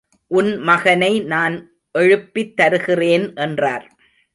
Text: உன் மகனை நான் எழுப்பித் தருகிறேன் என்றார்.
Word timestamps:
உன் 0.27 0.57
மகனை 0.57 1.19
நான் 1.19 1.71
எழுப்பித் 1.91 2.55
தருகிறேன் 2.55 3.33
என்றார். 3.35 3.97